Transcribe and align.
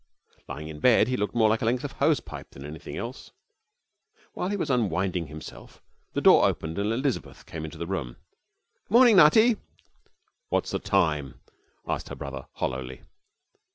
Lying 0.47 0.67
in 0.67 0.79
bed, 0.79 1.09
he 1.09 1.15
looked 1.15 1.35
more 1.35 1.47
like 1.47 1.61
a 1.61 1.65
length 1.65 1.83
of 1.83 1.91
hose 1.91 2.19
pipe 2.21 2.49
than 2.49 2.65
anything 2.65 2.97
else. 2.97 3.29
While 4.33 4.47
he 4.49 4.57
was 4.57 4.71
unwinding 4.71 5.27
himself 5.27 5.79
the 6.13 6.21
door 6.21 6.45
opened 6.47 6.79
and 6.79 6.91
Elizabeth 6.91 7.45
came 7.45 7.63
into 7.65 7.77
the 7.77 7.85
room. 7.85 8.15
'Good 8.85 8.93
morning, 8.95 9.17
Nutty!' 9.17 9.57
'What's 10.49 10.71
the 10.71 10.79
time?' 10.79 11.39
asked 11.87 12.09
her 12.09 12.15
brother, 12.15 12.47
hollowly. 12.53 13.03